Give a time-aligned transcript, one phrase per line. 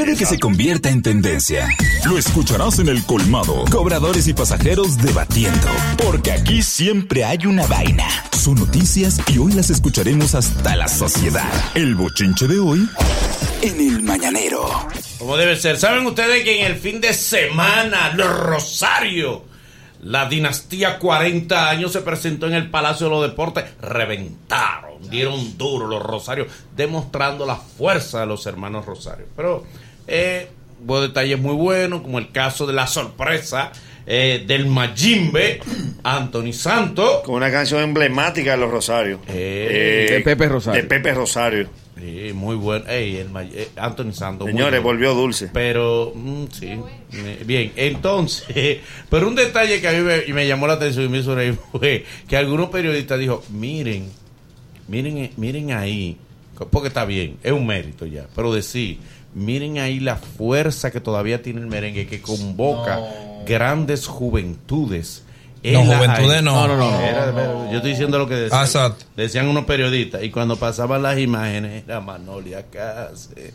[0.00, 1.68] puede que se convierta en tendencia.
[2.06, 3.66] Lo escucharás en el colmado.
[3.70, 5.68] Cobradores y pasajeros debatiendo.
[5.98, 8.06] Porque aquí siempre hay una vaina.
[8.32, 11.52] Son noticias y hoy las escucharemos hasta la sociedad.
[11.74, 12.88] El bochinche de hoy
[13.60, 14.66] en el mañanero.
[15.18, 15.78] Como debe ser.
[15.78, 19.44] ¿Saben ustedes que en el fin de semana, los Rosario,
[20.02, 23.64] la dinastía 40 años se presentó en el Palacio de los Deportes?
[23.82, 29.26] Reventaron, dieron duro los Rosarios, demostrando la fuerza de los hermanos Rosario.
[29.36, 29.66] Pero
[30.10, 30.48] eh,
[30.84, 33.72] hubo detalles muy buenos, como el caso de la sorpresa
[34.06, 35.60] eh, del Majimbe,
[36.02, 37.20] Anthony Santos.
[37.24, 39.20] Con una canción emblemática de los Rosarios.
[39.28, 40.82] Eh, Eh, de Pepe Rosario.
[40.82, 41.68] De Pepe Rosario.
[41.98, 42.86] Sí, muy bueno.
[42.88, 44.46] Ey, el Ma- eh, Anthony Santos.
[44.48, 44.84] Señores, bueno.
[44.84, 45.50] volvió dulce.
[45.52, 46.80] Pero, mm, sí.
[47.44, 48.78] Bien, entonces,
[49.10, 51.58] pero un detalle que a mí me, me llamó la atención y me hizo reír
[51.72, 54.08] fue que algunos periodistas dijo, miren,
[54.88, 56.16] miren, miren ahí,
[56.70, 58.98] porque está bien, es un mérito ya, pero decir,
[59.34, 63.00] miren ahí la fuerza que todavía tiene el merengue, que convoca
[63.46, 65.24] grandes juventudes.
[65.62, 66.66] No, juventudes no.
[66.66, 67.00] No, no, no.
[67.00, 67.32] Era-
[67.70, 69.04] yo estoy diciendo lo que decían, Ah, exacto.
[69.14, 70.22] decían unos periodistas.
[70.22, 73.52] Y cuando pasaban las imágenes, era Manolia Case.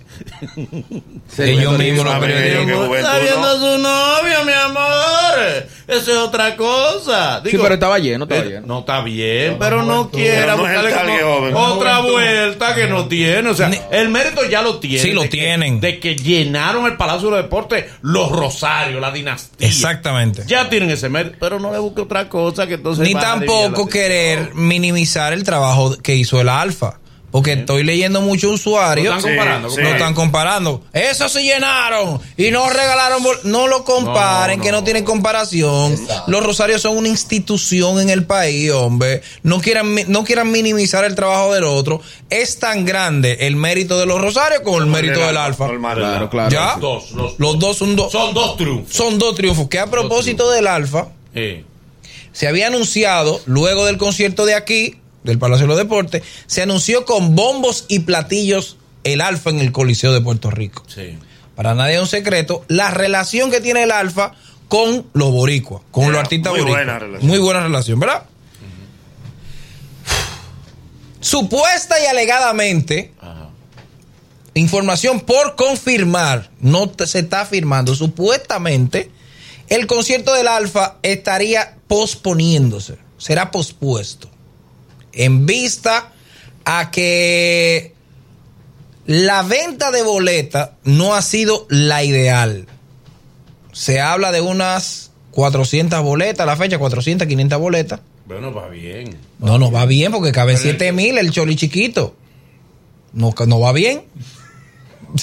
[1.37, 2.97] Ellos mismos los periodistas.
[2.97, 3.47] Está viendo ¿no?
[3.47, 5.65] a su novio, mi amor.
[5.87, 7.41] Eso es otra cosa.
[7.43, 8.67] Sí, pero estaba lleno, estaba eh, lleno.
[8.67, 13.49] No está bien, pero no quiera otra vuelta que no tiene.
[13.49, 14.99] O sea, el mérito ya lo tiene.
[14.99, 15.79] Sí, lo de que- tienen.
[15.79, 19.67] de que llenaron el Palacio de los Deportes los Rosarios, la dinastía.
[19.67, 20.43] Exactamente.
[20.47, 23.07] Ya tienen ese mérito, pero no le busque otra cosa que entonces.
[23.07, 26.99] Ni tampoco querer minimizar el trabajo que hizo el Alfa.
[27.31, 29.07] Porque estoy leyendo muchos usuarios.
[29.13, 29.91] Lo están comparando, Sí, Lo sí.
[29.93, 30.83] están comparando.
[30.93, 33.21] Eso se llenaron y no regalaron.
[33.43, 35.97] No lo comparen, No, que no tienen comparación.
[36.27, 39.21] Los Rosarios son una institución en el país, hombre.
[39.43, 41.99] No quieran, no quieran minimizar el trabajo del otro.
[42.29, 45.67] Es tan grande el mérito de los Rosarios como el mérito del Alfa.
[45.67, 46.49] Claro, claro.
[46.49, 46.77] ¿Ya?
[46.79, 48.13] Dos, los, Los dos son dos.
[48.13, 48.95] son dos triunfos.
[48.95, 49.67] Son dos triunfos.
[49.67, 51.65] Que a propósito del Alfa, Eh,
[52.35, 57.05] se había anunciado, luego del concierto de aquí, del Palacio de los Deportes, se anunció
[57.05, 58.75] con bombos y platillos
[59.05, 60.83] el Alfa en el Coliseo de Puerto Rico.
[60.87, 61.17] sí.
[61.55, 64.33] Para nadie es un secreto la relación que tiene el Alfa
[64.67, 66.83] con los boricuas, con Era los artistas muy boricuas.
[66.85, 67.29] buena relación.
[67.29, 68.23] Muy buena relación, ¿verdad?
[71.21, 73.49] Supuesta y alegadamente, Ajá.
[74.53, 79.09] información por confirmar, no se está afirmando, supuestamente
[79.69, 84.29] el concierto del Alfa estaría posponiéndose, será pospuesto,
[85.13, 86.11] en vista
[86.65, 87.93] a que
[89.05, 92.67] la venta de boleta no ha sido la ideal.
[93.71, 97.99] Se habla de unas 400 boletas, a la fecha 400, 500 boletas.
[98.25, 99.17] Bueno, va bien.
[99.39, 102.15] No, no va bien porque cabe 7 mil el choli chiquito.
[103.13, 104.03] No, no va bien.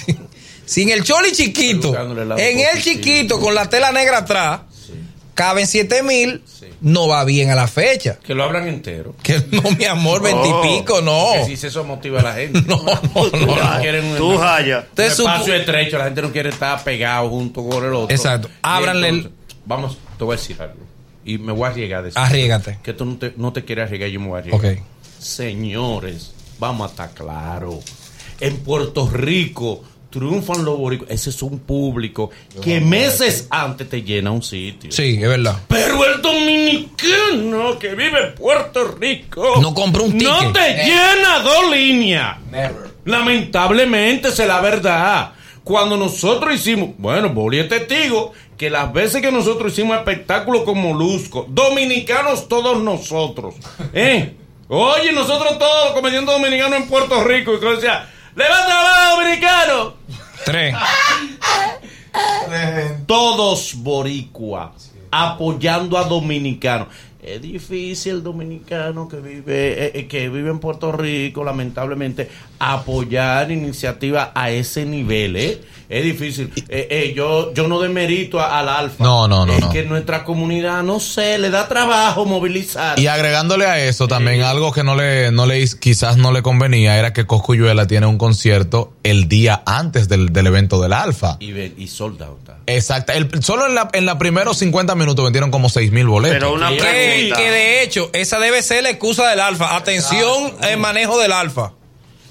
[0.65, 1.95] Sin el choli chiquito,
[2.39, 4.61] en el chiquito con la tela negra atrás,
[5.35, 6.67] caben 7 mil, Sí.
[6.81, 8.19] no va bien a la fecha.
[8.25, 9.15] Que lo abran entero.
[9.23, 11.33] Que no, mi amor, veintipico, no.
[11.47, 12.61] Que si eso motiva a la gente.
[12.67, 13.57] No, no, Que no.
[13.57, 14.87] no quieren un, Tú, Jaya.
[14.97, 18.15] un espacio estrecho, la gente no quiere estar pegado junto con el otro.
[18.15, 18.49] Exacto.
[18.63, 19.31] Ábranle el-
[19.65, 20.77] Vamos, te voy a decir algo.
[21.25, 22.19] Y me voy a arriesgar decir.
[22.19, 22.79] Arriégate.
[22.83, 24.73] Que tú no te, no te quieres arriesgar, yo me voy a arriesgar.
[24.73, 24.79] Ok.
[25.21, 27.85] Señores, vamos a estar claros.
[28.41, 29.83] En Puerto Rico
[30.13, 31.11] triunfan los boricuas.
[31.11, 32.31] Ese es un público
[32.63, 34.93] que meses antes te llena un sitio.
[34.93, 35.57] Sí, es verdad.
[35.67, 40.53] Pero el dominicano que vive en Puerto Rico No compra un No ticket.
[40.53, 42.37] te llena dos líneas.
[43.05, 45.33] Lamentablemente, esa es la verdad.
[45.65, 50.79] Cuando nosotros hicimos, bueno, Boli es testigo, que las veces que nosotros hicimos espectáculos con
[50.81, 53.55] Molusco, dominicanos todos nosotros,
[53.93, 54.35] ¿eh?
[54.69, 59.17] Oye, nosotros todos los comediantes dominicanos en Puerto Rico, y que decía, levanta la mano
[59.17, 59.95] dominicano.
[60.45, 60.75] Tres.
[63.07, 64.73] todos boricua
[65.11, 66.89] apoyando a dominicanos.
[67.23, 72.29] Es difícil el dominicano que vive eh, eh, que vive en Puerto Rico, lamentablemente,
[72.59, 75.61] apoyar iniciativas a ese nivel, ¿eh?
[75.89, 76.51] Es difícil.
[76.69, 79.05] Eh, eh, yo, yo no demerito al Alfa.
[79.05, 79.71] No, no, no, Es no.
[79.71, 82.99] que nuestra comunidad, no sé, le da trabajo movilizar.
[82.99, 86.99] Y agregándole a eso también algo que no le, no le quizás no le convenía
[86.99, 91.37] era que Coscuyuela tiene un concierto el día antes del, del evento del Alfa.
[91.41, 92.49] Y, y sold out.
[92.51, 92.57] ah.
[92.67, 93.13] Exacto.
[93.13, 96.37] El- solo en la, en la primeros 50 minutos vendieron como 6 mil boletos.
[96.37, 97.37] Pero una Que- Que, pregunta.
[97.37, 99.75] que de hecho, esa debe ser la excusa del alfa.
[99.77, 101.73] Atención, el manejo del alfa.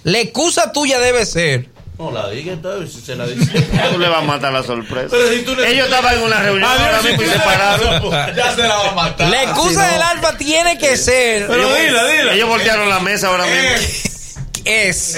[0.04, 1.70] La excusa tuya debe ser.
[2.00, 3.62] No la diga entonces, si se la dice.
[3.94, 5.10] Tú le vas a matar la sorpresa.
[5.12, 7.40] Pero si tú le- Ellos estaban en una reunión Adiós, ahora si mismo y se
[7.40, 8.36] pararon.
[8.36, 9.30] ya se la va a matar.
[9.30, 11.46] La excusa del alfa tiene que ser.
[11.48, 12.34] Pero dila, dila.
[12.34, 14.10] Ellos voltearon la mesa ahora mismo.
[14.66, 15.18] es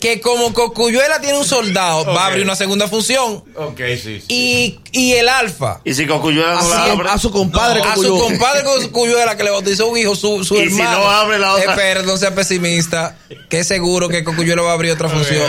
[0.00, 3.44] que como Cocuyuela tiene un soldado, va a abrir una segunda función.
[3.54, 4.20] Ok, sí.
[4.20, 4.24] sí.
[4.28, 5.80] Y, y el Alfa.
[5.84, 8.24] y si Cocuyuela no la abre, a su compadre a su Cocuyuela.
[8.24, 10.98] compadre Cocuyuela que le bautizó un hijo, su, su Y si hermano.
[10.98, 13.16] no abre la otra- Eh, perdón, sea pesimista.
[13.48, 15.42] Que seguro que Cocuyuela va a abrir otra función.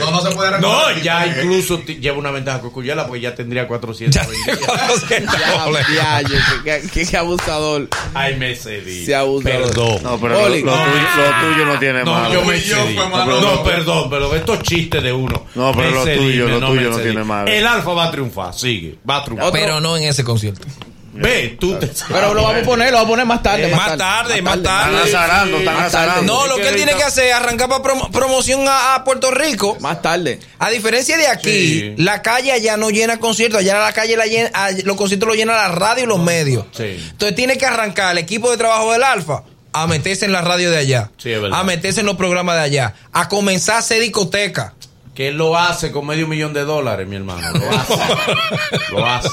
[0.00, 4.14] No, no se puede No, ya incluso lleva una ventaja Cocuyela porque ya tendría 400
[4.22, 4.60] Ya vendidas.
[5.40, 7.88] Ya, diaye, qué- qué- qué abusador.
[8.14, 9.04] Ay, me cedí.
[9.06, 9.66] Se abusador.
[9.68, 10.02] Perdón.
[10.02, 12.34] no, pero lo, tuyo, lo tuyo no tiene No, malo.
[12.34, 15.46] yo No, perdón, pero estos chistes de uno.
[15.54, 17.50] No, pero lo tuyo, lo tuyo no tiene malo.
[17.50, 19.52] El Alfa va a triunfar, sigue, va a triunfar.
[19.52, 20.66] Pero no en ese concierto.
[21.12, 23.68] Ve, tú te Pero lo vamos a poner, lo vamos a poner más tarde.
[23.68, 24.94] Eh, más tarde, más tarde.
[25.04, 26.06] Están azarando, están Más tarde.
[26.10, 26.32] azarando.
[26.32, 27.82] No, lo que él tiene que hacer es arrancar para
[28.12, 29.76] promoción a, a Puerto Rico.
[29.80, 30.38] Más tarde.
[30.60, 31.94] A diferencia de aquí, Sí.
[31.98, 34.50] la calle allá no llena conciertos, allá la calle la llena,
[34.84, 36.66] los conciertos los llena la radio y los medios.
[36.70, 36.84] Sí.
[37.10, 40.70] Entonces tiene que arrancar el equipo de trabajo del Alfa a meterse en la radio
[40.70, 41.60] de allá, Sí, es verdad.
[41.60, 44.74] a meterse en los programas de allá, a comenzar a hacer discoteca.
[45.14, 47.46] Que él lo hace con medio millón de dólares, mi hermano.
[47.58, 47.94] Lo hace.
[48.92, 49.28] lo hace.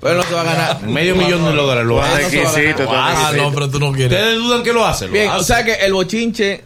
[0.00, 0.82] Pero no se va a ganar.
[0.82, 2.42] Medio millón de dólares lo hace.
[2.88, 4.18] Ah, no, pero tú no quieres.
[4.18, 5.06] ¿Ustedes dudan que lo hace?
[5.06, 5.40] Lo Bien, hace.
[5.40, 6.64] o sea que el bochinche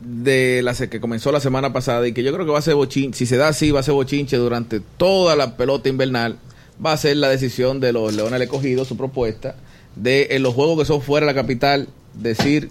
[0.00, 2.62] de la se- que comenzó la semana pasada y que yo creo que va a
[2.62, 6.38] ser bochinche, si se da así, va a ser bochinche durante toda la pelota invernal,
[6.84, 9.54] va a ser la decisión de los Leones del Escogido, su propuesta,
[9.96, 12.70] de en los juegos que son fuera de la capital, decir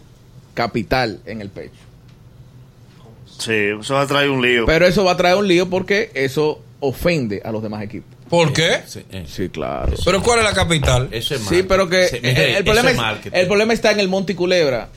[0.53, 1.73] capital en el pecho.
[3.39, 4.65] Sí, eso va a traer un lío.
[4.65, 8.09] Pero eso va a traer un lío porque eso ofende a los demás equipos.
[8.29, 8.81] ¿Por qué?
[8.87, 9.93] Sí, eh, Sí, claro.
[10.05, 11.09] ¿Pero cuál es la capital?
[11.11, 13.99] Eso es Sí, pero que Sí, el, mire, el problema es- el problema está en
[13.99, 14.89] el Monte Culebra.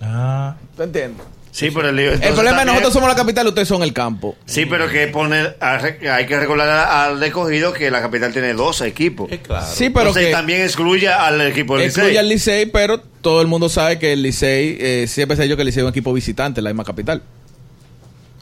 [0.00, 0.56] Ah.
[0.76, 1.24] ¿Tú entiendes?
[1.50, 2.12] Sí, pero el lío.
[2.12, 4.36] el problema es nosotros somos la capital y ustedes son el campo.
[4.46, 9.30] Sí, pero que poner, hay que recordar al escogido que la capital tiene 12 equipos.
[9.30, 9.66] Es claro.
[9.70, 12.18] Sí, pero Entonces que también excluye al equipo del excluye Licey.
[12.18, 15.56] al Licey, pero todo el mundo sabe que el Licey, eh, siempre se ha dicho
[15.56, 17.22] que el Licey es un equipo visitante en la misma capital.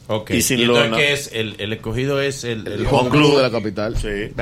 [0.07, 0.31] Ok.
[0.31, 0.97] Y sin entonces lona.
[0.97, 1.29] ¿qué es?
[1.31, 2.67] El, el escogido es el...
[2.67, 3.37] el- El home home club club.
[3.37, 3.95] de la capital.
[3.97, 4.33] Sí.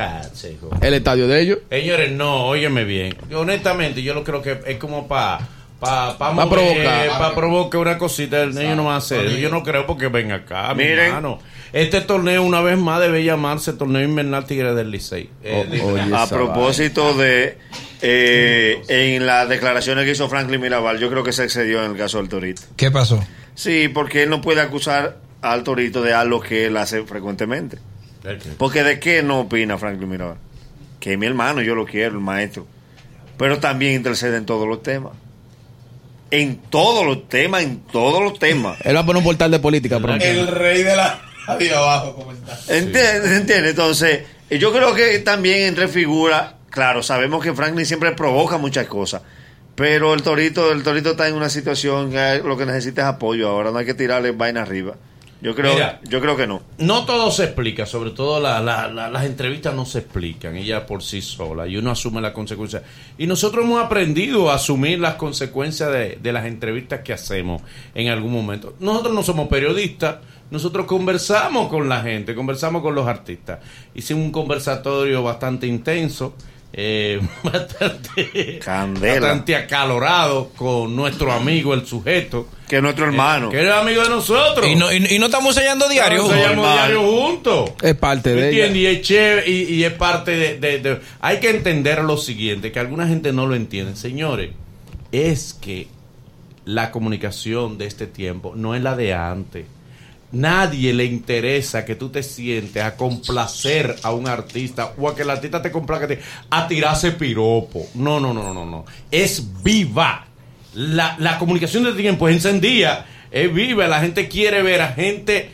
[0.81, 1.59] El estadio de ellos.
[1.69, 3.15] Señores, no, óyeme bien.
[3.35, 5.47] Honestamente, yo lo creo que es como para
[5.79, 7.07] pa, pa, Pa provocar.
[7.09, 8.43] Para provocar una cosita.
[8.43, 9.29] Ellos no van a hacer.
[9.37, 10.99] Yo no creo porque ven acá, mi Miren.
[11.05, 11.39] hermano.
[11.71, 15.29] Este torneo, una vez más, debe llamarse Torneo Invernal Tigre del Licey.
[15.43, 16.01] Eh, Oh, oye.
[16.15, 17.57] A propósito de
[18.01, 21.97] eh, en las declaraciones que hizo Franklin Mirabal, yo creo que se excedió en el
[21.97, 22.63] caso del Torito.
[22.75, 23.23] ¿Qué pasó?
[23.53, 27.77] Sí, porque él no puede acusar al Torito de algo que él hace frecuentemente.
[28.57, 30.37] Porque de qué no opina Franklin Mirabal?
[30.99, 32.65] Que es mi hermano, yo lo quiero, el maestro.
[33.37, 35.13] Pero también intercede en todos los temas.
[36.31, 38.77] En todos los temas, en todos los temas.
[38.83, 40.23] Él va a poner un portal de política pronto.
[40.23, 42.53] El rey de la radio abajo, ¿cómo está?
[42.75, 43.31] ¿Entiendes?
[43.31, 43.71] ¿Entiendes?
[43.71, 48.87] Entonces, eh, yo creo que también entre figuras, claro, sabemos que Franklin siempre provoca muchas
[48.87, 49.21] cosas,
[49.75, 53.47] pero el Torito, el Torito está en una situación que lo que necesita es apoyo
[53.47, 54.95] ahora, no hay que tirarle vaina arriba.
[55.41, 56.01] Yo creo, Mira.
[56.03, 56.61] yo creo que no.
[56.79, 60.85] No todo se explica, sobre todo la- la- la- las entrevistas no se explican, ella
[60.85, 62.83] por sí sola, y uno asume las consecuencias.
[63.17, 67.61] Y nosotros hemos aprendido a asumir las consecuencias de, de las entrevistas que hacemos
[67.95, 68.75] en algún momento.
[68.81, 70.17] Nosotros no somos periodistas,
[70.51, 73.59] nosotros conversamos con la gente, conversamos con los artistas.
[73.95, 76.33] Hicimos un conversatorio bastante intenso.
[76.71, 83.49] Eh, bastante, bastante acalorado con nuestro amigo el sujeto Que es nuestro hermano.
[83.49, 86.19] que era amigo de nosotros Y no, y, y no estamos sellando diario.
[86.23, 86.75] Nos hallamos Normal.
[86.89, 87.71] diario juntos.
[87.81, 88.65] Es parte ¿Me de ella.
[88.67, 88.81] entiendes?
[88.81, 92.71] Y es chévere, y, y es parte de, de- de- Hay que entender lo siguiente,
[92.71, 93.95] que alguna gente no lo entiende.
[93.95, 94.51] Señores,
[95.11, 95.87] es que
[96.65, 99.65] la comunicación de este tiempo no es la de antes.
[100.31, 105.23] Nadie le interesa que tú te sientes a complacer a un artista o a que
[105.23, 106.15] el artista te complazca a ti,
[106.51, 107.87] a tirarse piropo.
[107.95, 108.85] No, no, no, no, no, no.
[109.09, 110.27] Es viva.
[110.75, 113.87] La, la comunicación de tiempo es encendida, es viva.
[113.87, 115.49] La gente quiere ver a gente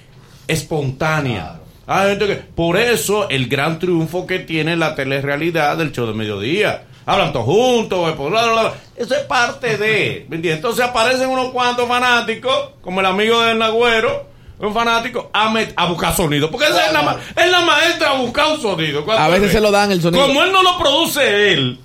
[0.48, 1.62] espontánea.
[1.88, 6.14] Hay gente que, por eso el gran triunfo que tiene la telerrealidad del show de
[6.14, 6.86] mediodía.
[7.06, 8.74] Hablan todos juntos, bla, bla, bla.
[8.96, 10.26] eso es parte de.
[10.28, 10.56] ¿me entiendes?
[10.56, 14.26] Entonces aparecen unos cuantos fanáticos, como el amigo del Nagüero,
[14.60, 16.50] un fanático, a, a buscar sonido.
[16.52, 19.06] Porque esa es la, ma- es la maestra a buscar un sonido.
[19.12, 20.26] A veces ve- se lo dan el sonido.
[20.28, 21.80] Como él no lo produce él,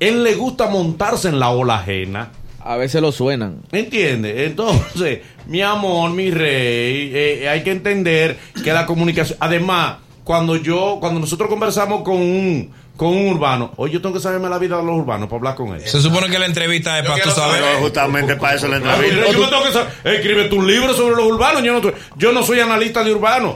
[0.00, 2.30] él le gusta montarse en la ola ajena.
[2.64, 3.62] A veces lo suenan.
[3.72, 4.34] ¿Me entiendes?
[4.48, 10.98] Entonces, mi amor, mi rey, eh, hay que entender que la comunicación, además, cuando yo,
[11.00, 14.76] cuando nosotros conversamos con un, con un urbano, hoy yo tengo que saberme la vida
[14.76, 15.80] de los urbanos para hablar con él.
[15.86, 17.62] Se supone que la entrevista es para tú saber.
[17.62, 19.32] Pero justamente para eso la Ah, entrevista.
[19.32, 22.42] Yo me tengo que saber, escríbete un libro sobre los urbanos, yo no, yo no
[22.42, 23.54] soy analista de urbanos.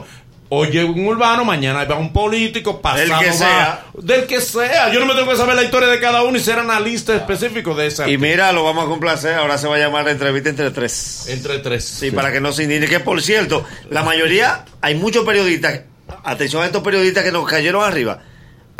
[0.55, 3.85] Hoy llega un urbano, mañana va un político, pasado Del que va- sea.
[3.95, 4.93] Del que sea.
[4.93, 7.73] Yo no me tengo que saber la historia de cada uno y ser analista específico
[7.73, 8.07] de esa.
[8.07, 9.33] Y mira, lo vamos a complacer.
[9.35, 11.25] Ahora se va a llamar entrevista entre tres.
[11.27, 11.83] Entre tres.
[11.83, 12.87] Sí, para que no se indigne.
[12.87, 15.81] Que por cierto, la mayoría, hay muchos periodistas,
[16.23, 18.19] atención a estos periodistas que nos cayeron arriba.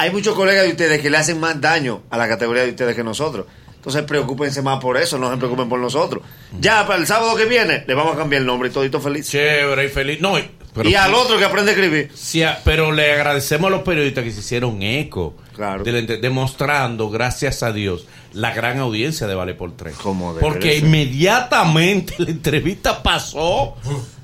[0.03, 2.95] Hay muchos colegas de ustedes que le hacen más daño a la categoría de ustedes
[2.95, 3.45] que nosotros.
[3.75, 6.24] Entonces preocúpense más por eso, no se preocupen por nosotros.
[6.60, 9.29] Ya para el sábado que viene le vamos a cambiar el nombre y todito feliz.
[9.29, 10.22] Chévere y feliz.
[10.22, 12.10] No, y- pero, y al otro que aprende a escribir.
[12.15, 15.36] Sí, pero le agradecemos a los periodistas que se hicieron eco.
[15.55, 15.83] Claro.
[15.83, 19.95] de demostrando, gracias a Dios, la gran audiencia de Vale por Tres.
[19.98, 20.83] Como Porque ser.
[20.86, 23.75] inmediatamente la entrevista pasó.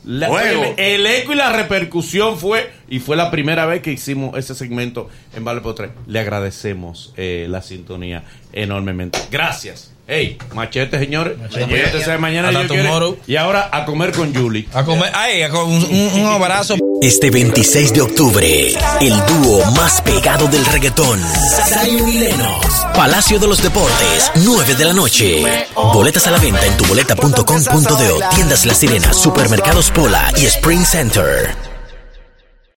[0.06, 0.30] La-
[0.78, 4.56] el, el eco y la repercusión fue, y fue la primera vez que hicimos ese
[4.56, 5.92] segmento en Vale por.
[6.08, 9.20] Le agradecemos eh, la sintonía enormemente.
[9.32, 9.94] Gracias.
[10.12, 11.38] Hey, machete, señores.
[11.38, 12.18] Machete.
[12.18, 12.50] mañana.
[12.68, 13.20] Tomorrow.
[13.28, 14.68] Y ahora a comer con Julie.
[14.74, 16.76] A comer, ay, a un, un- un abrazo.
[17.00, 21.22] Este 26 de octubre, el dúo más pegado del reggaetón,
[21.64, 25.44] Zion y Lennox, Palacio de los Deportes, 9 de la noche.
[25.76, 31.69] Boletas a la venta en tuboleta.com.de, tiendas La Sirena, supermercados Pola y Spring Center.